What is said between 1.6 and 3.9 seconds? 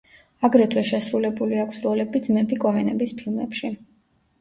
აქვს როლები ძმები კოენების ფილმებში.